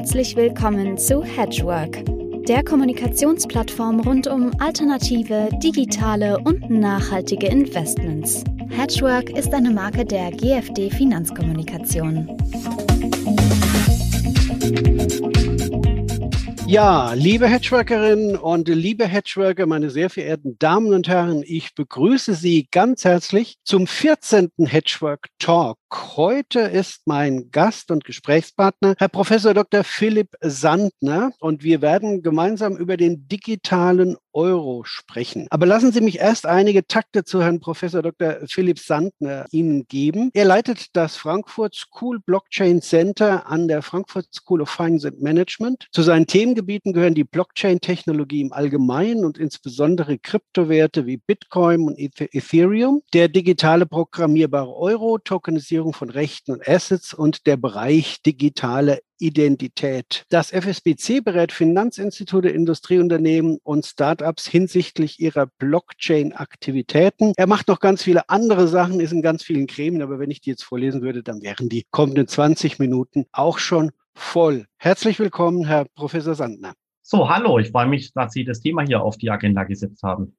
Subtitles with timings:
[0.00, 2.02] Herzlich willkommen zu Hedgework,
[2.48, 8.42] der Kommunikationsplattform rund um alternative, digitale und nachhaltige Investments.
[8.70, 12.34] Hedgework ist eine Marke der GFD Finanzkommunikation.
[16.66, 22.68] Ja, liebe Hedgeworkerinnen und liebe Hedgeworker, meine sehr verehrten Damen und Herren, ich begrüße Sie
[22.72, 24.50] ganz herzlich zum 14.
[24.60, 25.79] Hedgework Talk.
[25.92, 29.82] Heute ist mein Gast und Gesprächspartner Herr Professor Dr.
[29.82, 35.48] Philipp Sandner und wir werden gemeinsam über den digitalen Euro sprechen.
[35.50, 38.36] Aber lassen Sie mich erst einige Takte zu Herrn Professor Dr.
[38.48, 40.30] Philipp Sandner Ihnen geben.
[40.32, 45.88] Er leitet das Frankfurt School Blockchain Center an der Frankfurt School of Finance and Management.
[45.90, 53.02] Zu seinen Themengebieten gehören die Blockchain-Technologie im Allgemeinen und insbesondere Kryptowerte wie Bitcoin und Ethereum,
[53.12, 60.24] der digitale programmierbare Euro, Tokenisierung von Rechten und Assets und der Bereich digitale Identität.
[60.28, 67.32] Das FSBC berät Finanzinstitute, Industrieunternehmen und Startups hinsichtlich ihrer Blockchain-Aktivitäten.
[67.36, 70.40] Er macht noch ganz viele andere Sachen, ist in ganz vielen Gremien, aber wenn ich
[70.40, 74.66] die jetzt vorlesen würde, dann wären die kommenden 20 Minuten auch schon voll.
[74.76, 76.74] Herzlich willkommen, Herr Professor Sandner.
[77.02, 80.36] So, hallo, ich freue mich, dass Sie das Thema hier auf die Agenda gesetzt haben.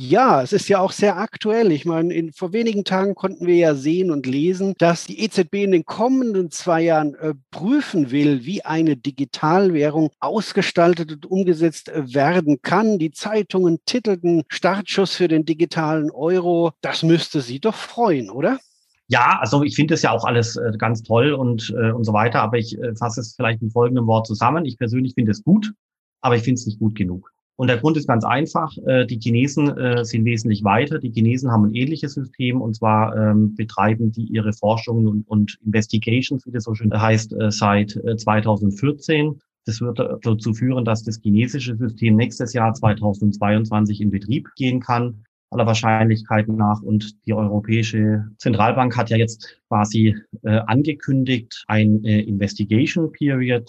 [0.00, 1.72] Ja, es ist ja auch sehr aktuell.
[1.72, 5.54] Ich meine, in, vor wenigen Tagen konnten wir ja sehen und lesen, dass die EZB
[5.64, 12.14] in den kommenden zwei Jahren äh, prüfen will, wie eine Digitalwährung ausgestaltet und umgesetzt äh,
[12.14, 13.00] werden kann.
[13.00, 16.70] Die Zeitungen titelten Startschuss für den digitalen Euro.
[16.80, 18.60] Das müsste Sie doch freuen, oder?
[19.08, 22.12] Ja, also ich finde das ja auch alles äh, ganz toll und, äh, und so
[22.12, 24.64] weiter, aber ich äh, fasse es vielleicht in folgendem Wort zusammen.
[24.64, 25.72] Ich persönlich finde es gut,
[26.20, 27.32] aber ich finde es nicht gut genug.
[27.58, 28.72] Und der Grund ist ganz einfach.
[28.86, 31.00] Äh, die Chinesen äh, sind wesentlich weiter.
[31.00, 36.46] Die Chinesen haben ein ähnliches System und zwar ähm, betreiben die ihre Forschungen und, Investigations,
[36.46, 39.40] wie das so schön heißt, äh, seit 2014.
[39.66, 45.24] Das wird dazu führen, dass das chinesische System nächstes Jahr 2022 in Betrieb gehen kann,
[45.50, 46.80] aller Wahrscheinlichkeit nach.
[46.80, 53.68] Und die Europäische Zentralbank hat ja jetzt quasi angekündigt, ein Investigation Period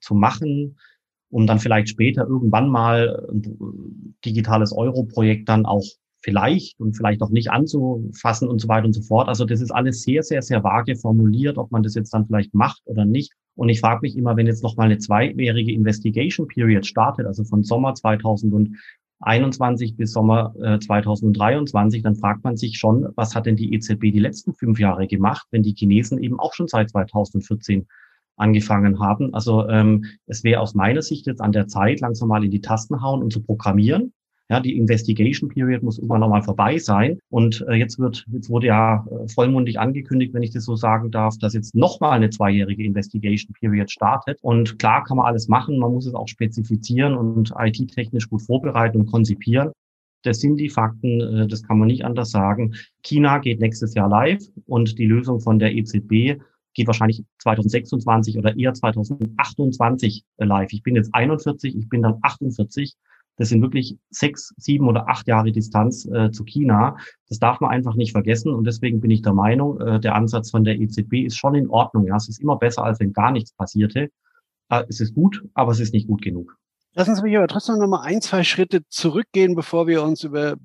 [0.00, 0.76] zu machen,
[1.30, 5.84] um dann vielleicht später irgendwann mal ein digitales Euro-Projekt dann auch
[6.20, 9.28] vielleicht und vielleicht auch nicht anzufassen und so weiter und so fort.
[9.28, 12.54] Also das ist alles sehr, sehr, sehr vage formuliert, ob man das jetzt dann vielleicht
[12.54, 13.32] macht oder nicht.
[13.54, 17.44] Und ich frage mich immer, wenn jetzt noch mal eine zweijährige Investigation Period startet, also
[17.44, 23.56] von Sommer 2021 bis Sommer äh, 2023, dann fragt man sich schon, was hat denn
[23.56, 27.86] die EZB die letzten fünf Jahre gemacht, wenn die Chinesen eben auch schon seit 2014
[28.38, 29.34] angefangen haben.
[29.34, 32.60] Also ähm, es wäre aus meiner Sicht jetzt an der Zeit, langsam mal in die
[32.60, 34.12] Tasten hauen und zu programmieren.
[34.50, 37.18] Ja, die Investigation Period muss irgendwann nochmal vorbei sein.
[37.28, 41.10] Und äh, jetzt wird, jetzt wurde ja äh, vollmundig angekündigt, wenn ich das so sagen
[41.10, 44.38] darf, dass jetzt nochmal eine zweijährige Investigation Period startet.
[44.40, 49.00] Und klar kann man alles machen, man muss es auch spezifizieren und IT-technisch gut vorbereiten
[49.00, 49.70] und konzipieren.
[50.22, 52.74] Das sind die Fakten, äh, das kann man nicht anders sagen.
[53.02, 56.40] China geht nächstes Jahr live und die Lösung von der EZB
[56.74, 60.72] geht wahrscheinlich 2026 oder eher 2028 live.
[60.72, 62.96] Ich bin jetzt 41, ich bin dann 48.
[63.36, 66.96] Das sind wirklich sechs, sieben oder acht Jahre Distanz äh, zu China.
[67.28, 68.52] Das darf man einfach nicht vergessen.
[68.52, 71.70] Und deswegen bin ich der Meinung, äh, der Ansatz von der EZB ist schon in
[71.70, 72.06] Ordnung.
[72.06, 74.10] Ja, es ist immer besser, als wenn gar nichts passierte.
[74.70, 76.56] Äh, es ist gut, aber es ist nicht gut genug.
[76.94, 80.56] Lassen Sie mich aber trotzdem noch mal ein, zwei Schritte zurückgehen, bevor wir uns über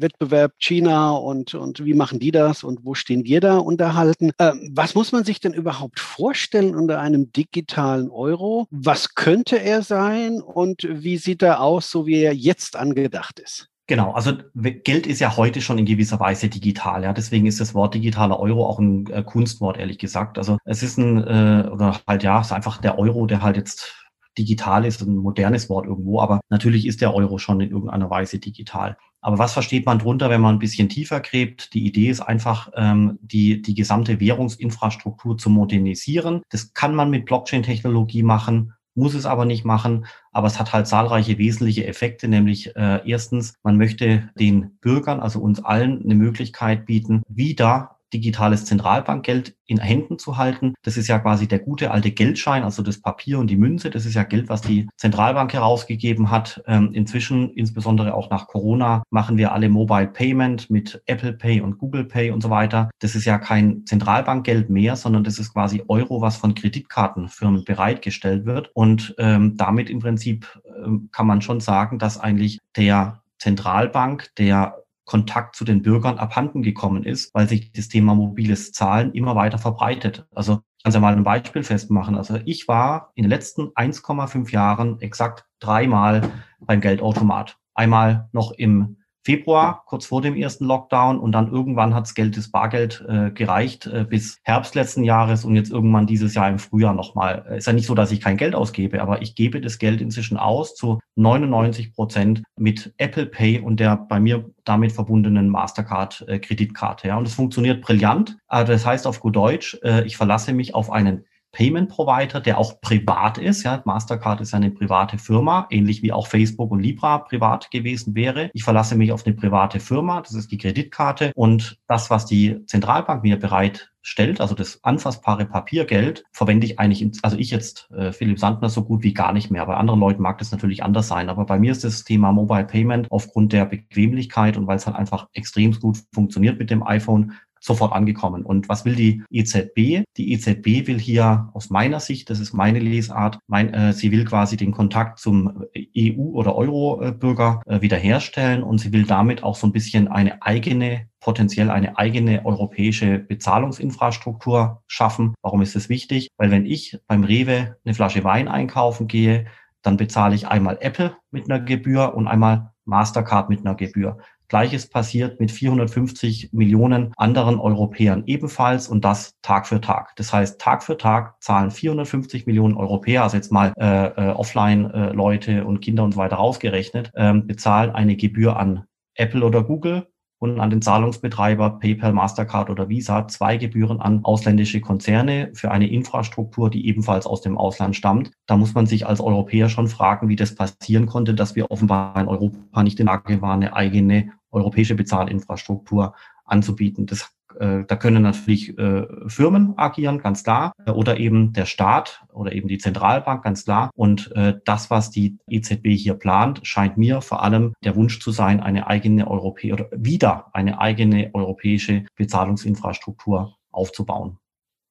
[0.00, 4.32] Wettbewerb China und, und wie machen die das und wo stehen wir da unterhalten.
[4.38, 8.66] Ähm, was muss man sich denn überhaupt vorstellen unter einem digitalen Euro?
[8.70, 13.68] Was könnte er sein und wie sieht er aus, so wie er jetzt angedacht ist?
[13.88, 17.12] Genau, also Geld ist ja heute schon in gewisser Weise digital, ja.
[17.12, 20.38] Deswegen ist das Wort digitaler Euro auch ein äh, Kunstwort, ehrlich gesagt.
[20.38, 23.56] Also es ist ein, äh, oder halt ja, es ist einfach der Euro, der halt
[23.56, 23.92] jetzt
[24.38, 28.38] digital ist, ein modernes Wort irgendwo, aber natürlich ist der Euro schon in irgendeiner Weise
[28.38, 28.96] digital.
[29.22, 31.72] Aber was versteht man drunter, wenn man ein bisschen tiefer gräbt?
[31.74, 36.42] Die Idee ist einfach, ähm, die, die gesamte Währungsinfrastruktur zu modernisieren.
[36.50, 40.06] Das kann man mit Blockchain-Technologie machen, muss es aber nicht machen.
[40.32, 45.38] Aber es hat halt zahlreiche wesentliche Effekte, nämlich äh, erstens, man möchte den Bürgern, also
[45.40, 50.74] uns allen, eine Möglichkeit bieten, wieder digitales Zentralbankgeld in Händen zu halten.
[50.82, 53.90] Das ist ja quasi der gute alte Geldschein, also das Papier und die Münze.
[53.90, 56.62] Das ist ja Geld, was die Zentralbank herausgegeben hat.
[56.66, 61.78] Ähm, inzwischen, insbesondere auch nach Corona, machen wir alle Mobile Payment mit Apple Pay und
[61.78, 62.90] Google Pay und so weiter.
[62.98, 68.44] Das ist ja kein Zentralbankgeld mehr, sondern das ist quasi Euro, was von Kreditkartenfirmen bereitgestellt
[68.44, 68.70] wird.
[68.74, 74.81] Und ähm, damit im Prinzip ähm, kann man schon sagen, dass eigentlich der Zentralbank, der
[75.04, 79.58] Kontakt zu den Bürgern abhanden gekommen ist, weil sich das Thema mobiles Zahlen immer weiter
[79.58, 80.26] verbreitet.
[80.34, 82.16] Also kann es ja mal ein Beispiel festmachen.
[82.16, 87.58] Also ich war in den letzten 1,5 Jahren exakt dreimal beim Geldautomat.
[87.74, 92.50] Einmal noch im Februar, kurz vor dem ersten Lockdown und dann irgendwann hat's Geld, das
[92.50, 96.94] Bargeld äh, gereicht äh, bis Herbst letzten Jahres und jetzt irgendwann dieses Jahr im Frühjahr
[96.94, 97.44] nochmal.
[97.56, 100.36] Ist ja nicht so, dass ich kein Geld ausgebe, aber ich gebe das Geld inzwischen
[100.36, 107.06] aus zu 99 Prozent mit Apple Pay und der bei mir damit verbundenen Mastercard-Kreditkarte.
[107.06, 108.38] Äh, ja, und es funktioniert brillant.
[108.48, 112.58] Also das heißt auf gut Deutsch, äh, ich verlasse mich auf einen Payment Provider, der
[112.58, 113.62] auch privat ist.
[113.62, 118.50] Ja, Mastercard ist eine private Firma, ähnlich wie auch Facebook und Libra privat gewesen wäre.
[118.54, 122.64] Ich verlasse mich auf eine private Firma, das ist die Kreditkarte und das, was die
[122.66, 128.38] Zentralbank mir bereitstellt, also das anfassbare Papiergeld, verwende ich eigentlich, also ich jetzt, äh, Philipp
[128.38, 129.66] Sandner, so gut wie gar nicht mehr.
[129.66, 132.64] Bei anderen Leuten mag das natürlich anders sein, aber bei mir ist das Thema Mobile
[132.64, 137.32] Payment aufgrund der Bequemlichkeit und weil es halt einfach extrem gut funktioniert mit dem iPhone,
[137.62, 138.44] sofort angekommen.
[138.44, 140.04] Und was will die EZB?
[140.16, 144.24] Die EZB will hier aus meiner Sicht, das ist meine Lesart, mein, äh, sie will
[144.24, 149.66] quasi den Kontakt zum EU- oder Euro-Bürger äh, wiederherstellen und sie will damit auch so
[149.66, 155.34] ein bisschen eine eigene potenziell eine eigene europäische Bezahlungsinfrastruktur schaffen.
[155.40, 156.28] Warum ist das wichtig?
[156.36, 159.46] Weil wenn ich beim Rewe eine Flasche Wein einkaufen gehe,
[159.82, 164.18] dann bezahle ich einmal Apple mit einer Gebühr und einmal Mastercard mit einer Gebühr.
[164.52, 170.14] Gleiches passiert mit 450 Millionen anderen Europäern ebenfalls und das Tag für Tag.
[170.16, 175.52] Das heißt, Tag für Tag zahlen 450 Millionen Europäer, also jetzt mal äh, äh, Offline-Leute
[175.52, 178.84] äh, und Kinder und so weiter rausgerechnet, ähm, bezahlen eine Gebühr an
[179.14, 180.06] Apple oder Google
[180.38, 185.88] und an den Zahlungsbetreiber PayPal, Mastercard oder Visa zwei Gebühren an ausländische Konzerne für eine
[185.90, 188.32] Infrastruktur, die ebenfalls aus dem Ausland stammt.
[188.46, 192.20] Da muss man sich als Europäer schon fragen, wie das passieren konnte, dass wir offenbar
[192.20, 196.14] in Europa nicht in der Lage waren, eine eigene europäische Bezahlinfrastruktur
[196.44, 197.06] anzubieten.
[197.06, 202.24] Das äh, da können natürlich äh, Firmen agieren, ganz klar, äh, oder eben der Staat
[202.32, 203.90] oder eben die Zentralbank, ganz klar.
[203.94, 208.30] Und äh, das, was die EZB hier plant, scheint mir vor allem der Wunsch zu
[208.30, 214.38] sein, eine eigene europäische oder wieder eine eigene europäische Bezahlungsinfrastruktur aufzubauen.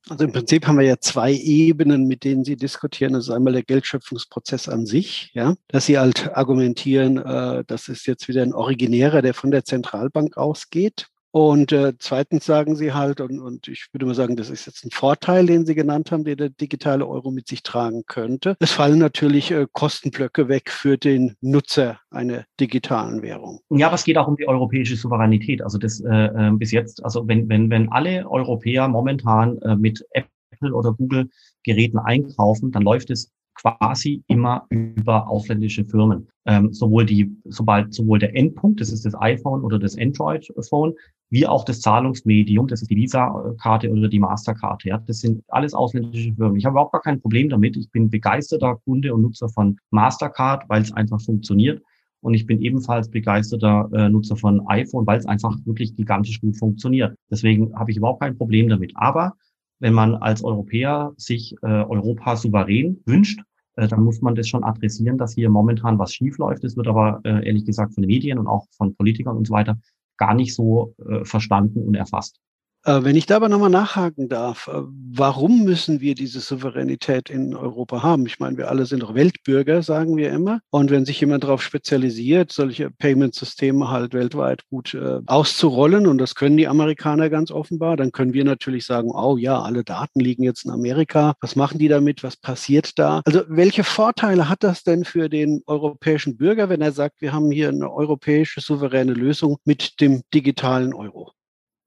[0.09, 3.13] Also im Prinzip haben wir ja zwei Ebenen, mit denen Sie diskutieren.
[3.13, 8.07] Das ist einmal der Geldschöpfungsprozess an sich, ja, dass Sie halt argumentieren, äh, das ist
[8.07, 11.11] jetzt wieder ein originärer, der von der Zentralbank ausgeht.
[11.31, 14.86] Und äh, zweitens sagen sie halt, und, und ich würde mal sagen, das ist jetzt
[14.86, 18.57] ein Vorteil, den Sie genannt haben, den der digitale Euro mit sich tragen könnte.
[18.60, 23.62] Es fallen natürlich äh, Kostenblöcke weg für den Nutzer einer digitalen Währung.
[23.69, 25.62] Ja, aber es geht auch um die europäische Souveränität.
[25.62, 30.06] Also das äh, äh bis jetzt, also wenn, wenn, wenn alle Europäer momentan äh, mit
[30.12, 31.30] Apple oder Google
[31.63, 36.27] Geräten einkaufen, dann läuft es quasi immer über ausländische Firmen.
[36.45, 40.95] Ähm, sowohl die, sobald sowohl der Endpunkt, das ist das iPhone oder das Android-Phone,
[41.31, 44.83] wie auch das Zahlungsmedium, das ist die Visa-Karte oder die Mastercard.
[44.83, 46.57] Ja, das sind alles ausländische Firmen.
[46.57, 47.78] Ich habe überhaupt gar kein Problem damit.
[47.78, 51.81] Ich bin begeisterter Kunde und Nutzer von Mastercard, weil es einfach funktioniert.
[52.19, 56.57] Und ich bin ebenfalls begeisterter äh, Nutzer von iPhone, weil es einfach wirklich gigantisch gut
[56.57, 57.16] funktioniert.
[57.31, 58.92] Deswegen habe ich überhaupt kein Problem damit.
[58.95, 59.34] Aber
[59.80, 63.42] wenn man als Europäer sich äh, Europa souverän wünscht,
[63.77, 66.66] äh, dann muss man das schon adressieren, dass hier momentan was schief läuft.
[66.66, 69.54] Es wird aber äh, ehrlich gesagt von den Medien und auch von Politikern und so
[69.54, 69.80] weiter
[70.18, 72.40] gar nicht so äh, verstanden und erfasst.
[72.83, 74.81] Äh, wenn ich da aber nochmal nachhaken darf, äh,
[75.13, 78.25] warum müssen wir diese Souveränität in Europa haben?
[78.25, 80.62] Ich meine, wir alle sind doch Weltbürger, sagen wir immer.
[80.72, 86.34] Und wenn sich jemand darauf spezialisiert, solche Payment-Systeme halt weltweit gut äh, auszurollen, und das
[86.34, 90.41] können die Amerikaner ganz offenbar, dann können wir natürlich sagen, oh ja, alle Daten liegen
[90.41, 91.36] jetzt in Amerika.
[91.39, 92.24] Was machen die damit?
[92.24, 93.22] Was passiert da?
[93.25, 97.51] Also welche Vorteile hat das denn für den europäischen Bürger, wenn er sagt, wir haben
[97.51, 101.32] hier eine europäische souveräne Lösung mit dem digitalen Euro?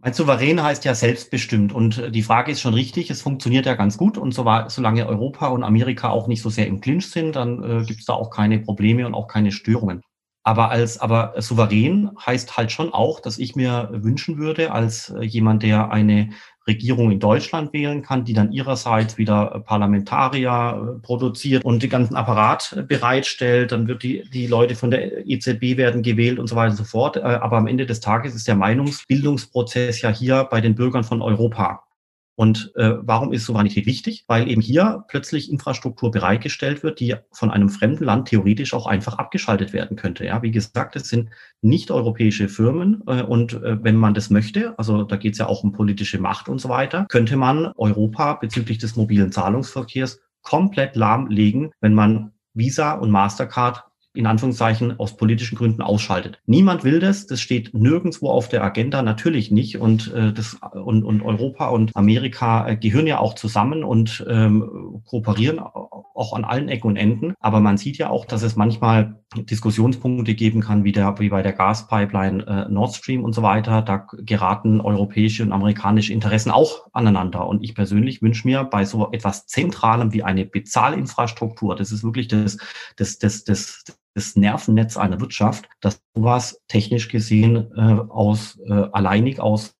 [0.04, 3.72] Ein Souverän heißt ja selbstbestimmt und äh, die Frage ist schon richtig, es funktioniert ja
[3.72, 7.10] ganz gut und so war, solange Europa und Amerika auch nicht so sehr im Clinch
[7.10, 10.02] sind, dann äh, gibt es da auch keine Probleme und auch keine Störungen.
[10.42, 15.24] Aber als aber souverän heißt halt schon auch, dass ich mir wünschen würde, als äh,
[15.24, 16.32] jemand, der eine
[16.66, 22.16] Regierung in Deutschland wählen kann, die dann ihrerseits wieder Parlamentarier äh, produziert und den ganzen
[22.16, 23.72] Apparat bereitstellt.
[23.72, 26.84] Dann wird die, die Leute von der EZB werden gewählt und so weiter und so
[26.84, 27.16] fort.
[27.16, 31.22] Äh, aber am Ende des Tages ist der Meinungsbildungsprozess ja hier bei den Bürgern von
[31.22, 31.84] Europa.
[32.36, 34.24] Und äh, warum ist Souveränität wichtig?
[34.26, 39.18] Weil eben hier plötzlich Infrastruktur bereitgestellt wird, die von einem fremden Land theoretisch auch einfach
[39.18, 40.24] abgeschaltet werden könnte.
[40.24, 41.30] Ja, wie gesagt, es sind
[41.62, 45.46] nicht europäische Firmen äh, und äh, wenn man das möchte, also da geht es ja
[45.46, 50.96] auch um politische Macht und so weiter, könnte man Europa bezüglich des mobilen Zahlungsverkehrs komplett
[50.96, 56.38] lahmlegen, wenn man Visa und Mastercard in Anführungszeichen aus politischen Gründen ausschaltet.
[56.46, 59.78] Niemand will das, das steht nirgendwo auf der Agenda, natürlich nicht.
[59.78, 65.02] Und, äh, das, und, und Europa und Amerika äh, gehören ja auch zusammen und ähm,
[65.04, 67.34] kooperieren auch an allen Ecken und Enden.
[67.40, 71.42] Aber man sieht ja auch, dass es manchmal Diskussionspunkte geben kann, wie, der, wie bei
[71.42, 73.82] der Gaspipeline äh, Nord Stream und so weiter.
[73.82, 77.46] Da geraten europäische und amerikanische Interessen auch aneinander.
[77.46, 82.28] Und ich persönlich wünsche mir bei so etwas Zentralem wie eine Bezahlinfrastruktur, das ist wirklich
[82.28, 82.58] das,
[82.96, 87.80] das, das, das, das Nervennetz einer Wirtschaft, dass sowas technisch gesehen äh,
[88.10, 89.74] aus äh, alleinig aus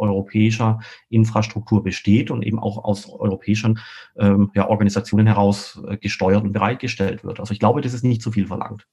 [0.00, 3.78] europäischer Infrastruktur besteht und eben auch aus europäischen
[4.16, 7.38] ähm, ja, Organisationen heraus äh, gesteuert und bereitgestellt wird.
[7.38, 8.86] Also ich glaube, das ist nicht zu viel verlangt.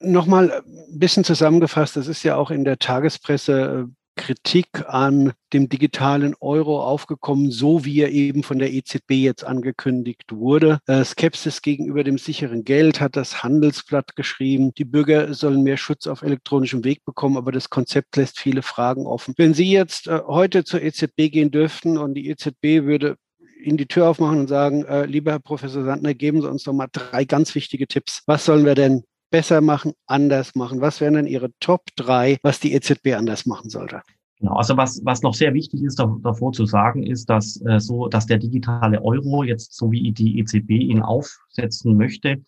[0.00, 5.68] Nochmal ein bisschen zusammengefasst, das ist ja auch in der Tagespresse äh, Kritik an dem
[5.68, 10.78] digitalen Euro aufgekommen, so wie er eben von der EZB jetzt angekündigt wurde.
[10.86, 14.72] Äh, Skepsis gegenüber dem sicheren Geld hat das Handelsblatt geschrieben.
[14.74, 19.06] Die Bürger sollen mehr Schutz auf elektronischem Weg bekommen, aber das Konzept lässt viele Fragen
[19.06, 19.34] offen.
[19.36, 23.16] Wenn Sie jetzt äh, heute zur EZB gehen dürften und die EZB würde
[23.62, 26.72] Ihnen die Tür aufmachen und sagen, äh, lieber Herr Professor Sandner, geben Sie uns doch
[26.72, 28.22] mal drei ganz wichtige Tipps.
[28.26, 29.04] Was sollen wir denn
[29.34, 30.80] besser machen, anders machen?
[30.80, 34.02] Was wären denn Ihre Top 3, was die EZB anders machen sollte?
[34.38, 38.06] Genau, also was, was noch sehr wichtig ist, davor zu sagen, ist, dass äh, so,
[38.06, 42.44] dass der digitale Euro jetzt, so wie die EZB ihn aufsetzen möchte,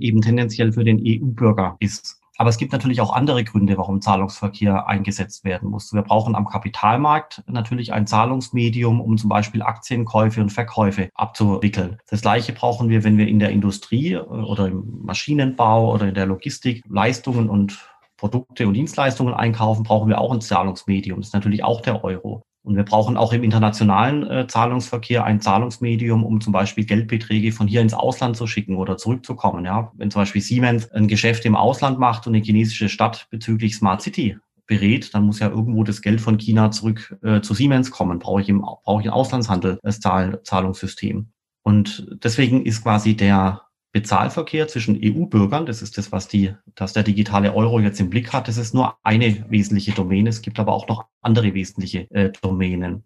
[0.00, 2.20] eben tendenziell für den EU-Bürger ist.
[2.36, 5.92] Aber es gibt natürlich auch andere Gründe, warum Zahlungsverkehr eingesetzt werden muss.
[5.92, 11.98] Wir brauchen am Kapitalmarkt natürlich ein Zahlungsmedium, um zum Beispiel Aktienkäufe und Verkäufe abzuwickeln.
[12.08, 16.14] Das Gleiche brauchen wir, wenn wir in der Industrie äh, oder im Maschinenbau oder in
[16.14, 21.20] der Logistik Leistungen und Produkte und Dienstleistungen einkaufen, brauchen wir auch ein Zahlungsmedium.
[21.20, 22.42] Das ist natürlich auch der Euro.
[22.64, 27.68] Und wir brauchen auch im internationalen äh, Zahlungsverkehr ein Zahlungsmedium, um zum Beispiel Geldbeträge von
[27.68, 29.66] hier ins Ausland zu schicken oder zurückzukommen.
[29.66, 33.76] Ja, wenn zum Beispiel Siemens ein Geschäft im Ausland macht und eine chinesische Stadt bezüglich
[33.76, 37.90] Smart City berät, dann muss ja irgendwo das Geld von China zurück äh, zu Siemens
[37.90, 38.18] kommen.
[38.18, 41.28] Brauche ich im brauche ich ein Auslandshandel als Zahl, Zahlungssystem.
[41.62, 43.60] Und deswegen ist quasi der
[43.94, 48.32] Bezahlverkehr zwischen EU-Bürgern, das ist das, was die, dass der digitale Euro jetzt im Blick
[48.32, 50.30] hat, das ist nur eine wesentliche Domäne.
[50.30, 53.04] Es gibt aber auch noch andere wesentliche äh, Domänen.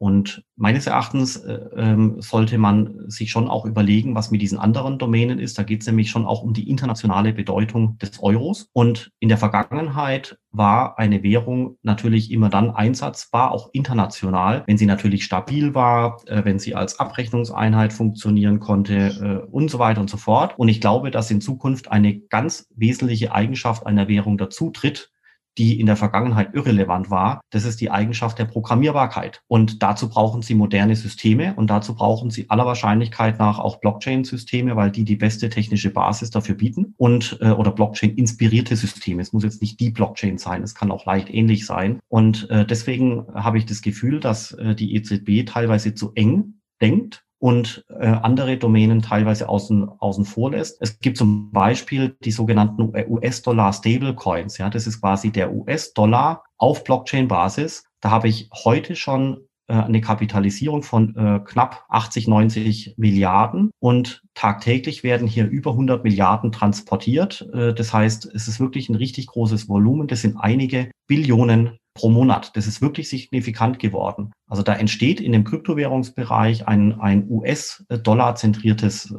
[0.00, 4.98] Und meines Erachtens äh, ähm, sollte man sich schon auch überlegen, was mit diesen anderen
[4.98, 5.58] Domänen ist.
[5.58, 8.70] Da geht es nämlich schon auch um die internationale Bedeutung des Euros.
[8.72, 14.86] Und in der Vergangenheit war eine Währung natürlich immer dann einsatzbar, auch international, wenn sie
[14.86, 20.08] natürlich stabil war, äh, wenn sie als Abrechnungseinheit funktionieren konnte äh, und so weiter und
[20.08, 20.54] so fort.
[20.56, 25.10] Und ich glaube, dass in Zukunft eine ganz wesentliche Eigenschaft einer Währung dazu tritt,
[25.58, 27.40] die in der Vergangenheit irrelevant war.
[27.50, 29.42] Das ist die Eigenschaft der Programmierbarkeit.
[29.48, 34.76] Und dazu brauchen Sie moderne Systeme und dazu brauchen Sie aller Wahrscheinlichkeit nach auch Blockchain-Systeme,
[34.76, 39.22] weil die die beste technische Basis dafür bieten und äh, oder Blockchain-inspirierte Systeme.
[39.22, 41.98] Es muss jetzt nicht die Blockchain sein, es kann auch leicht ähnlich sein.
[42.08, 47.24] Und äh, deswegen habe ich das Gefühl, dass äh, die EZB teilweise zu eng denkt
[47.40, 50.80] und äh, andere Domänen teilweise außen, außen vor lässt.
[50.80, 54.58] Es gibt zum Beispiel die sogenannten US-Dollar Stablecoins.
[54.58, 57.84] Ja, das ist quasi der US-Dollar auf Blockchain-Basis.
[58.00, 64.22] Da habe ich heute schon äh, eine Kapitalisierung von äh, knapp 80, 90 Milliarden und
[64.34, 67.48] tagtäglich werden hier über 100 Milliarden transportiert.
[67.54, 70.08] Äh, das heißt, es ist wirklich ein richtig großes Volumen.
[70.08, 72.56] Das sind einige Billionen pro Monat.
[72.56, 74.32] Das ist wirklich signifikant geworden.
[74.48, 79.16] Also da entsteht in dem Kryptowährungsbereich ein, ein US-Dollar-zentriertes äh,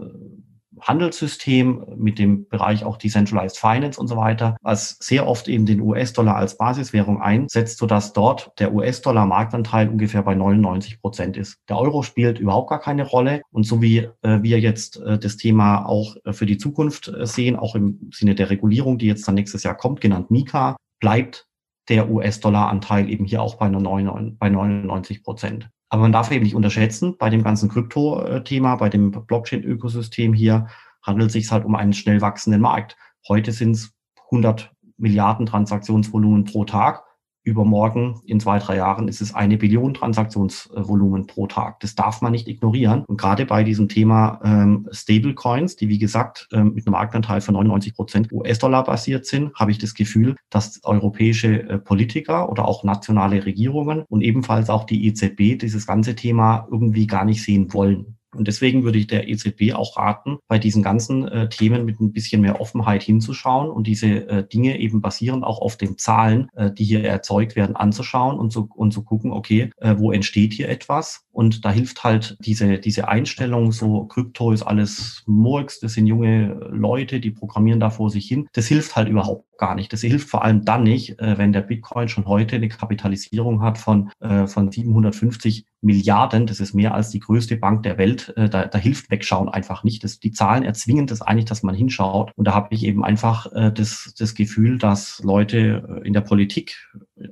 [0.82, 5.82] Handelssystem mit dem Bereich auch Decentralized Finance und so weiter, was sehr oft eben den
[5.82, 11.58] US-Dollar als Basiswährung einsetzt, sodass dort der US-Dollar-Marktanteil ungefähr bei 99 Prozent ist.
[11.70, 15.38] Der Euro spielt überhaupt gar keine Rolle und so wie äh, wir jetzt äh, das
[15.38, 19.28] Thema auch äh, für die Zukunft äh, sehen, auch im Sinne der Regulierung, die jetzt
[19.28, 21.48] dann nächstes Jahr kommt, genannt Mika, bleibt
[21.92, 25.70] der US-Dollar-Anteil eben hier auch bei, einer 99, bei 99 Prozent.
[25.90, 30.68] Aber man darf eben nicht unterschätzen, bei dem ganzen Krypto-Thema, bei dem Blockchain-Ökosystem hier,
[31.04, 32.96] handelt es sich halt um einen schnell wachsenden Markt.
[33.28, 33.94] Heute sind es
[34.32, 37.04] 100 Milliarden Transaktionsvolumen pro Tag
[37.44, 41.80] übermorgen in zwei, drei Jahren ist es eine Billion Transaktionsvolumen pro Tag.
[41.80, 43.04] Das darf man nicht ignorieren.
[43.06, 47.54] Und gerade bei diesem Thema ähm, Stablecoins, die wie gesagt ähm, mit einem Marktanteil von
[47.54, 52.84] 99 Prozent US-Dollar basiert sind, habe ich das Gefühl, dass europäische äh, Politiker oder auch
[52.84, 58.18] nationale Regierungen und ebenfalls auch die EZB dieses ganze Thema irgendwie gar nicht sehen wollen.
[58.36, 62.14] Und deswegen würde ich der EZB auch raten, bei diesen ganzen äh, Themen mit ein
[62.14, 66.72] bisschen mehr Offenheit hinzuschauen und diese äh, Dinge eben basierend auch auf den Zahlen, äh,
[66.72, 70.70] die hier erzeugt werden, anzuschauen und zu, und zu gucken, okay, äh, wo entsteht hier
[70.70, 71.26] etwas?
[71.32, 76.54] Und da hilft halt diese, diese Einstellung, so Krypto ist alles Murks, das sind junge
[76.72, 78.48] Leute, die programmieren da vor sich hin.
[78.54, 79.94] Das hilft halt überhaupt gar nicht.
[79.94, 83.78] Das hilft vor allem dann nicht, äh, wenn der Bitcoin schon heute eine Kapitalisierung hat
[83.78, 86.48] von, äh, von 750 Milliarden.
[86.48, 88.34] Das ist mehr als die größte Bank der Welt.
[88.36, 90.04] Äh, da, da hilft Wegschauen einfach nicht.
[90.04, 92.32] Das, die Zahlen erzwingen das eigentlich, dass man hinschaut.
[92.36, 96.76] Und da habe ich eben einfach das, das Gefühl, dass Leute in der Politik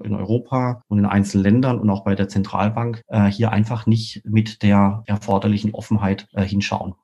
[0.03, 4.61] in Europa und in einzelnen Ländern und auch bei der Zentralbank hier einfach nicht mit
[4.63, 6.95] der erforderlichen Offenheit hinschauen.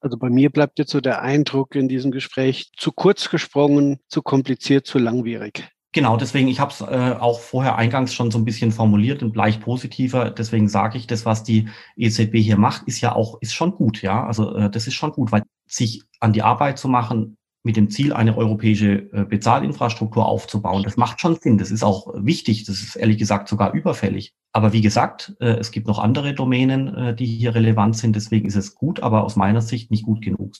[0.00, 4.22] Also bei mir bleibt jetzt so der Eindruck in diesem Gespräch zu kurz gesprungen, zu
[4.22, 5.70] kompliziert, zu langwierig.
[5.92, 9.34] Genau, deswegen, ich habe es äh, auch vorher eingangs schon so ein bisschen formuliert und
[9.34, 10.30] leicht positiver.
[10.30, 14.00] Deswegen sage ich, das, was die EZB hier macht, ist ja auch, ist schon gut,
[14.00, 14.24] ja.
[14.24, 17.90] Also äh, das ist schon gut, weil sich an die Arbeit zu machen, mit dem
[17.90, 20.82] Ziel, eine europäische äh, Bezahlinfrastruktur aufzubauen.
[20.82, 21.58] Das macht schon Sinn.
[21.58, 22.64] Das ist auch wichtig.
[22.64, 24.34] Das ist ehrlich gesagt sogar überfällig.
[24.52, 28.16] Aber wie gesagt, äh, es gibt noch andere Domänen, äh, die hier relevant sind.
[28.16, 30.54] Deswegen ist es gut, aber aus meiner Sicht nicht gut genug.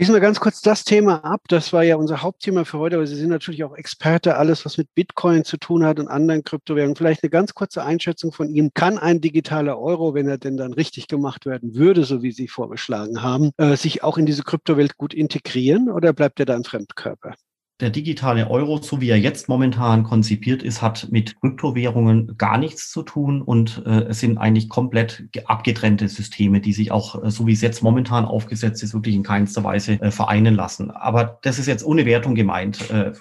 [0.00, 1.42] Schließen wir ganz kurz das Thema ab.
[1.48, 4.78] Das war ja unser Hauptthema für heute, aber Sie sind natürlich auch Experte, alles, was
[4.78, 6.96] mit Bitcoin zu tun hat und anderen Kryptowährungen.
[6.96, 8.70] Vielleicht eine ganz kurze Einschätzung von Ihnen.
[8.72, 12.48] Kann ein digitaler Euro, wenn er denn dann richtig gemacht werden würde, so wie Sie
[12.48, 16.64] vorgeschlagen haben, äh, sich auch in diese Kryptowelt gut integrieren oder bleibt er da ein
[16.64, 17.34] Fremdkörper?
[17.80, 22.90] Der digitale Euro, so wie er jetzt momentan konzipiert ist, hat mit Kryptowährungen gar nichts
[22.90, 27.46] zu tun und äh, es sind eigentlich komplett abgetrennte Systeme, die sich auch, äh, so
[27.46, 30.90] wie es jetzt momentan aufgesetzt ist, wirklich in keinster Weise äh, vereinen lassen.
[30.90, 32.90] Aber das ist jetzt ohne Wertung gemeint.
[32.90, 33.12] Äh,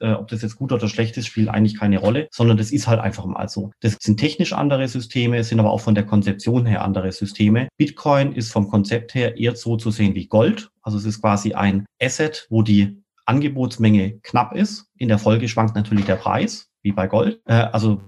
[0.00, 2.86] äh, ob das jetzt gut oder schlecht ist, spielt eigentlich keine Rolle, sondern das ist
[2.86, 3.70] halt einfach mal so.
[3.80, 7.68] Das sind technisch andere Systeme, sind aber auch von der Konzeption her andere Systeme.
[7.76, 10.70] Bitcoin ist vom Konzept her eher so zu sehen wie Gold.
[10.82, 14.86] Also es ist quasi ein Asset, wo die Angebotsmenge knapp ist.
[14.96, 17.40] In der Folge schwankt natürlich der Preis, wie bei Gold.
[17.46, 18.00] Äh, also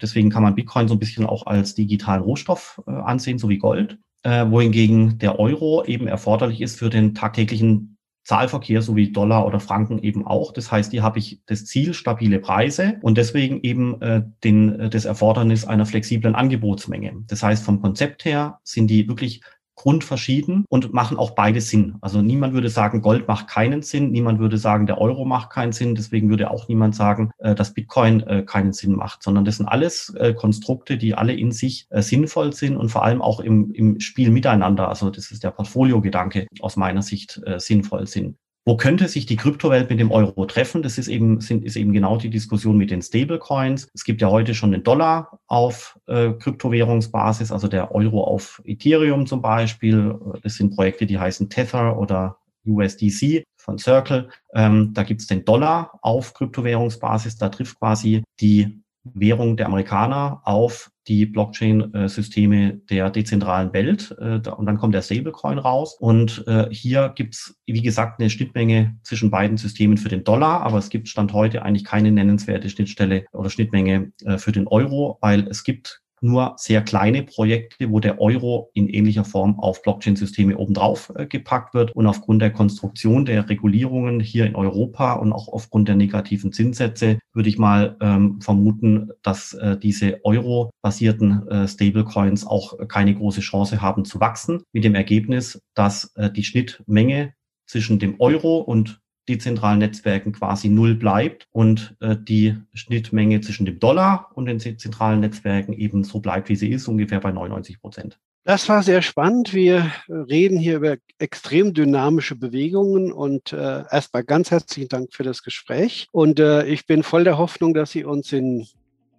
[0.00, 3.58] deswegen kann man Bitcoin so ein bisschen auch als digitalen Rohstoff äh, ansehen, so wie
[3.58, 3.98] Gold.
[4.22, 7.92] Äh, wohingegen der Euro eben erforderlich ist für den tagtäglichen
[8.24, 10.52] Zahlverkehr, so wie Dollar oder Franken eben auch.
[10.52, 14.90] Das heißt, hier habe ich das Ziel stabile Preise und deswegen eben äh, den, äh,
[14.90, 17.24] das Erfordernis einer flexiblen Angebotsmenge.
[17.26, 19.42] Das heißt, vom Konzept her sind die wirklich
[19.82, 21.96] grundverschieden und machen auch beide Sinn.
[22.00, 25.72] Also niemand würde sagen, Gold macht keinen Sinn, niemand würde sagen, der Euro macht keinen
[25.72, 29.56] Sinn, deswegen würde auch niemand sagen, äh, dass Bitcoin äh, keinen Sinn macht, sondern das
[29.56, 33.72] sind alles äh, Konstrukte, die alle in sich sinnvoll sind und vor allem auch im,
[33.72, 38.36] im Spiel miteinander, also das ist der Portfolio-Gedanke aus meiner Sicht sinnvoll sind.
[38.64, 40.82] Wo könnte sich die Kryptowelt mit dem Euro treffen?
[40.82, 43.88] Das ist eben, sind, ist eben genau die Diskussion mit den Stablecoins.
[43.92, 49.26] Es gibt ja heute schon den Dollar auf äh, Kryptowährungsbasis, also der Euro auf Ethereum
[49.26, 50.14] zum Beispiel.
[50.44, 54.30] Das sind Projekte, die heißen Tether oder USDC von Circle.
[54.54, 57.36] Ähm, da gibt's den Dollar auf Kryptowährungsbasis.
[57.38, 64.14] Da trifft quasi die Währung der Amerikaner auf die Blockchain-Systeme der dezentralen Welt.
[64.18, 65.96] Äh, und dann kommt der Stablecoin raus.
[65.98, 70.62] Und äh, hier gibt's wie gesagt, eine Schnittmenge zwischen beiden Systemen für den Dollar.
[70.62, 75.18] Aber es gibt Stand heute eigentlich keine nennenswerte Schnittstelle oder Schnittmenge äh, für den Euro,
[75.20, 80.56] weil es gibt nur sehr kleine Projekte, wo der Euro in ähnlicher Form auf Blockchain-Systeme
[80.56, 81.94] obendrauf äh, gepackt wird.
[81.94, 87.18] Und aufgrund der Konstruktion der Regulierungen hier in Europa und auch aufgrund der negativen Zinssätze
[87.32, 93.82] würde ich mal ähm, vermuten, dass äh, diese Euro-basierten äh, Stablecoins auch keine große Chance
[93.82, 94.62] haben zu wachsen.
[94.72, 97.34] Mit dem Ergebnis, dass äh, die Schnittmenge
[97.66, 103.78] zwischen dem Euro und dezentralen Netzwerken quasi null bleibt und äh, die Schnittmenge zwischen dem
[103.78, 108.18] Dollar und den dezentralen Netzwerken eben so bleibt, wie sie ist, ungefähr bei 99 Prozent.
[108.44, 109.54] Das war sehr spannend.
[109.54, 115.44] Wir reden hier über extrem dynamische Bewegungen und äh, erstmal ganz herzlichen Dank für das
[115.44, 116.08] Gespräch.
[116.10, 118.66] Und äh, ich bin voll der Hoffnung, dass Sie uns in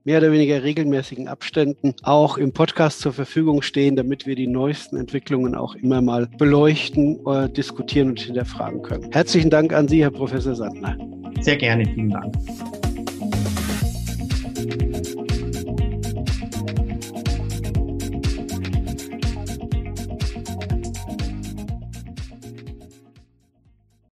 [0.04, 4.98] mehr oder weniger regelmäßigen Abständen auch im Podcast zur Verfügung stehen, damit wir die neuesten
[4.98, 9.12] Entwicklungen auch immer mal beleuchten, äh, diskutieren und hinterfragen können.
[9.12, 10.98] Herzlichen Dank an Sie, Herr Professor Sandner.
[11.42, 12.34] Sehr gerne, vielen Dank.